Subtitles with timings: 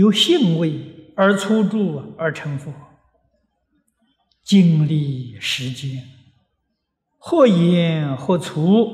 [0.00, 2.72] 由性味而出住而成佛，
[4.42, 6.02] 经历时间，
[7.18, 8.88] 或言或出，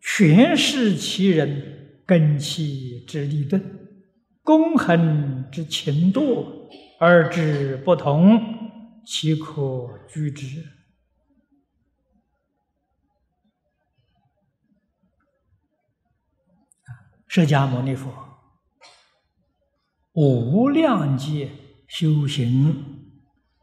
[0.00, 3.62] 全是其人根器之利钝，
[4.42, 8.40] 功恒之勤惰，而之不同，
[9.06, 10.64] 岂可居之？
[17.28, 18.12] 释迦牟尼佛
[20.14, 21.50] 无量劫
[21.88, 23.10] 修行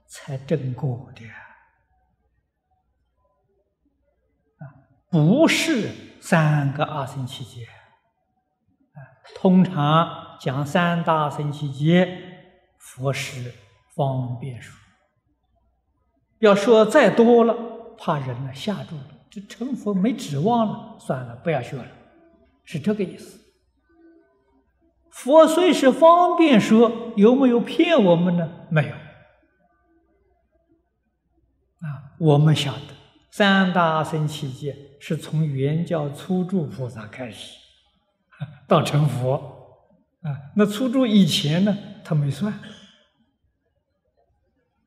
[0.05, 1.25] 才证果的
[4.59, 4.67] 啊，
[5.09, 5.89] 不是
[6.21, 8.99] 三个阿僧祇劫啊。
[9.33, 12.21] 通常讲三大僧祇劫，
[12.77, 13.53] 佛是
[13.95, 14.77] 方便说。
[16.39, 17.55] 要说再多了，
[17.97, 21.87] 怕人呢吓住了，这成佛没指望了，算了，不要学了，
[22.65, 23.40] 是这个意思。
[25.11, 28.49] 佛虽是方便说，有没有骗我们呢？
[28.69, 28.91] 没有。
[31.81, 32.93] 啊，我们晓得
[33.29, 37.57] 三大圣七劫是从原教初住菩萨开始，
[38.67, 39.35] 到成佛，
[40.21, 42.53] 啊，那初住以前呢，他没算。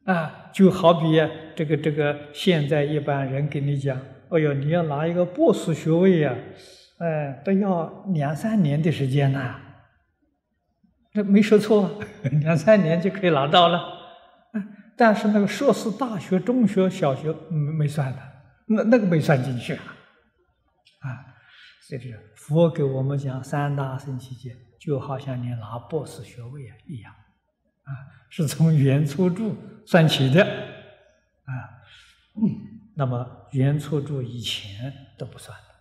[0.05, 1.13] 啊，就好比
[1.55, 3.99] 这个这个，现在一般人跟你讲，
[4.31, 6.35] 哎呦，你要拿一个博士学位呀，
[6.99, 9.61] 哎，都要两三年的时间呐。
[11.15, 12.03] 这没说错，
[12.43, 13.81] 两三年就可以拿到了。
[14.97, 18.19] 但是那个硕士、大学、中学、小学没没算的，
[18.67, 19.97] 那那个没算进去啊。
[21.01, 21.07] 啊，
[21.83, 27.13] 所以这佛给我们讲三大圣期间，就好像你拿博士学位啊一样，
[27.85, 27.91] 啊，
[28.29, 29.57] 是从原初住
[29.87, 31.79] 算起的，啊，
[32.97, 35.75] 那么原初住以前都不算的，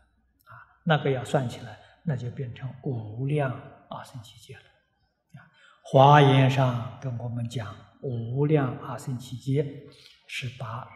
[0.52, 3.52] 啊，那个要算起来，那就变成无量
[3.90, 4.62] 阿僧祇劫了。
[5.86, 9.84] 华严上跟我们讲，无量阿僧祇劫
[10.28, 10.88] 是把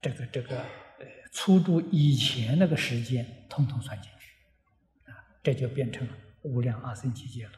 [0.00, 5.12] 这个这个呃初住以前那个时间统统算进去，啊，
[5.42, 7.52] 这就变成了无量阿僧祇劫了。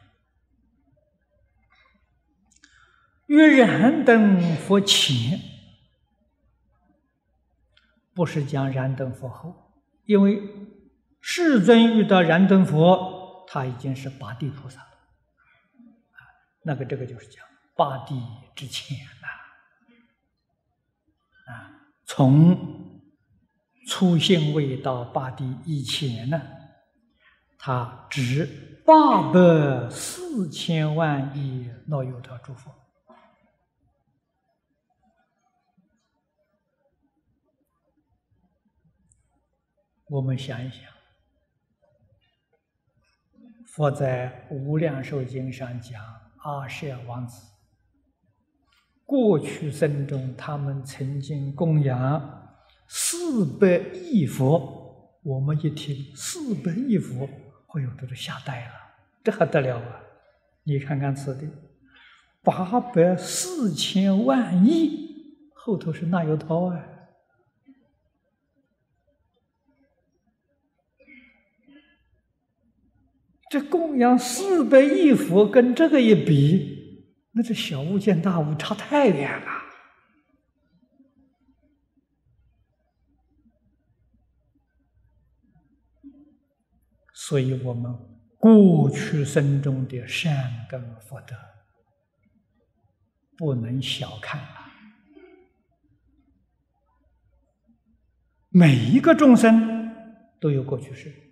[3.27, 5.39] 遇燃灯佛前，
[8.15, 9.71] 不是讲燃灯佛后，
[10.05, 10.41] 因为
[11.21, 14.87] 世尊遇到燃灯佛，他已经是八地菩萨了。
[16.61, 17.43] 那个，这个就是讲
[17.75, 18.21] 八地
[18.55, 19.27] 之前呐，
[21.51, 21.71] 啊，
[22.05, 23.01] 从
[23.87, 26.41] 初性位到八地以前呢，
[27.57, 28.45] 他值
[28.85, 32.75] 八百四千万亿那由他诸佛。
[40.07, 40.83] 我们想一想，
[43.65, 46.28] 佛在《无量寿经》上讲。
[46.41, 47.41] 阿舍王子，
[49.05, 52.55] 过去生中，他们曾经供养
[52.87, 54.77] 四百亿佛。
[55.21, 58.71] 我们一听四百亿佛，哎呦，这都吓呆了，
[59.21, 60.01] 这还得了啊！
[60.63, 61.45] 你看看此地，
[62.41, 66.85] 八百四千万亿，后头是那由他啊？
[73.49, 79.47] 这供养四百亿佛，跟这个一比，那这小巫见大巫，差太远了。
[87.11, 87.91] 所以，我们
[88.37, 91.35] 过去生中的善根福德，
[93.35, 94.71] 不能小看啊！
[98.49, 99.91] 每一个众生
[100.39, 101.28] 都有过去世。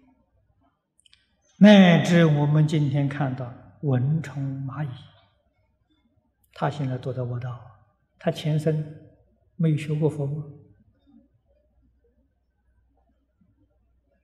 [1.59, 3.51] 乃至我们今天看到
[3.81, 4.90] 蚊虫蚂蚁，
[6.53, 7.59] 他现在躲在卧道，
[8.20, 8.96] 他前生
[9.55, 10.43] 没有学过佛吗？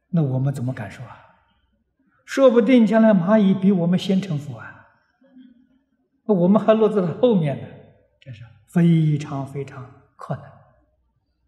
[0.10, 1.20] 那我们怎么敢说啊？
[2.24, 4.88] 说不定将来蚂蚁比我们先成佛啊，
[6.26, 7.68] 那我们还落在他后面呢，
[8.22, 10.46] 这是非常非常可能。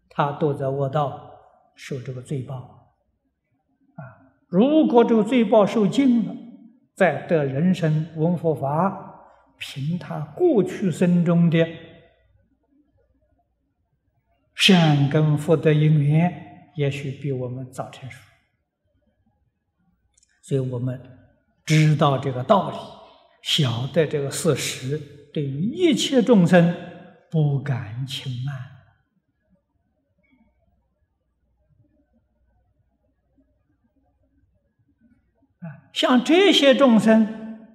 [0.08, 1.30] 他躲在卧道
[1.76, 2.75] 受这个罪报。
[4.48, 6.34] 如果这个罪报受尽了，
[6.94, 9.26] 再得人生闻佛法，
[9.58, 11.66] 凭他过去生中的
[14.54, 18.18] 善根福德因缘，也许比我们早成熟。
[20.42, 21.00] 所以我们
[21.64, 22.76] 知道这个道理，
[23.42, 24.96] 晓得这个事实，
[25.34, 26.74] 对于一切众生
[27.30, 28.75] 不敢轻慢。
[35.96, 37.66] 像这些众生，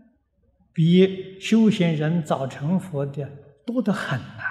[0.71, 3.27] 比修行人早成佛的
[3.65, 4.43] 多得很呐。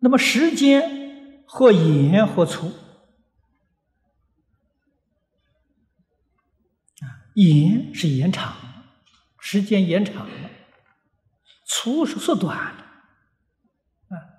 [0.00, 2.66] 那么时间或延或粗
[7.00, 8.54] 啊，延是延长，
[9.38, 10.50] 时间延长了；
[11.64, 12.91] 粗是缩短了。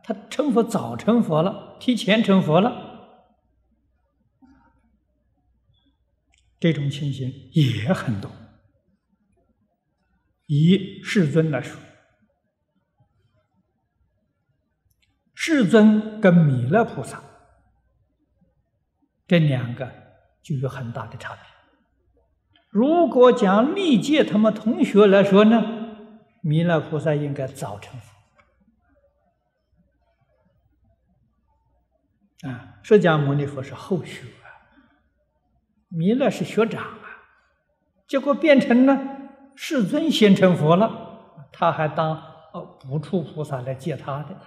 [0.04, 3.20] 他成佛早成佛了，提前成佛了，
[6.60, 8.30] 这种情形也很多。
[10.48, 11.80] 以世尊来说。
[15.34, 17.22] 世尊跟弥勒菩萨
[19.28, 19.92] 这两个
[20.42, 21.42] 就有很大的差别。
[22.70, 25.98] 如果讲历届他们同学来说呢，
[26.42, 28.13] 弥勒菩萨应该早成佛
[32.44, 34.48] 啊，释迦牟尼佛是后学啊，
[35.88, 37.24] 弥勒是学长啊，
[38.08, 39.00] 结果变成了
[39.56, 42.12] 世尊先成佛了，他还当
[42.54, 44.38] 哦不处菩萨来接他的。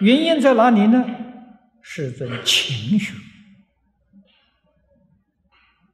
[0.00, 1.04] 原因在哪里呢？
[1.82, 3.14] 世尊勤学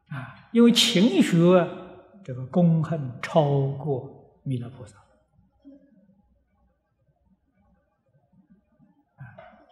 [0.08, 1.68] 啊，因为勤学
[2.24, 4.96] 这个功恨超过弥勒菩萨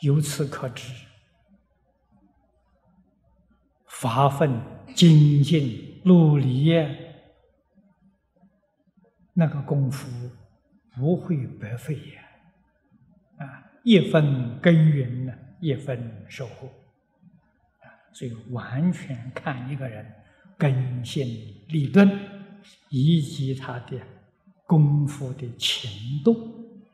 [0.05, 0.93] 由此可知，
[3.87, 4.61] 发奋
[4.95, 6.75] 精进努力，
[9.33, 10.06] 那个功夫
[10.95, 12.23] 不会白费呀，
[13.39, 13.65] 啊。
[13.83, 16.69] 一分耕耘呢，一分收获，
[18.12, 20.06] 所以完全看一个人
[20.59, 21.27] 根性
[21.69, 22.06] 立顿，
[22.91, 23.99] 以及他的
[24.67, 26.85] 功夫的勤度，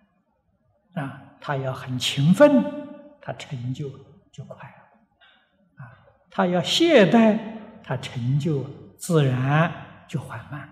[0.94, 2.79] 啊，他要很勤奋，
[3.20, 3.88] 他成就
[4.32, 5.90] 就快了，啊，
[6.30, 7.38] 他要懈怠，
[7.82, 8.64] 他成就
[8.96, 9.72] 自然
[10.08, 10.68] 就缓慢，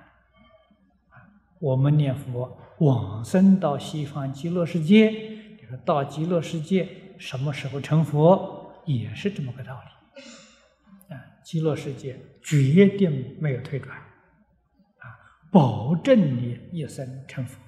[1.59, 5.37] 我们念佛往生到西方极乐世界。
[5.85, 11.15] 到极乐世界什么时候成佛，也是这么个道理。
[11.15, 15.05] 啊，极乐世界决定没有退转，啊，
[15.53, 17.61] 保证你一生成佛。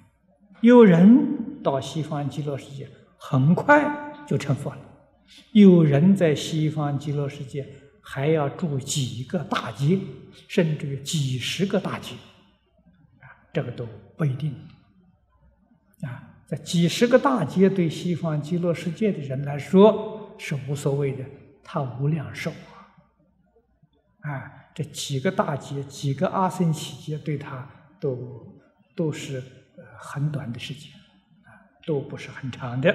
[0.63, 2.89] 有人到西方极乐世界
[3.19, 4.79] 很快就成佛了，
[5.51, 7.67] 有人在西方极乐世界
[8.01, 9.99] 还要住几个大劫，
[10.47, 12.15] 甚至于几十个大劫，
[13.19, 13.85] 啊，这个都
[14.17, 14.55] 不一定，
[16.03, 16.39] 啊。
[16.47, 21.25] 这几十个大劫对西方极乐世界的人来说是无所谓的，
[21.65, 22.53] 他无量寿
[24.21, 24.71] 啊！
[24.73, 27.69] 这几个大劫、几个阿僧祇劫对他
[27.99, 28.63] 都
[28.95, 29.43] 都是
[29.99, 30.93] 很短的时间
[31.43, 31.51] 啊，
[31.85, 32.95] 都不是很长的。